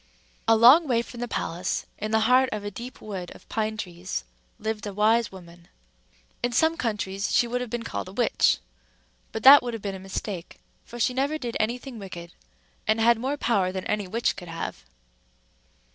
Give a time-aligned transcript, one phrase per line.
[0.47, 3.77] A long way from the palace, in the heart of a deep wood of pine
[3.77, 4.23] trees,
[4.57, 5.67] lived a wise woman.
[6.41, 8.57] In some countries she would have been called a witch;
[9.31, 12.33] but that would have been a mistake, for she never did any thing wicked,
[12.87, 14.83] and had more power than any witch could have.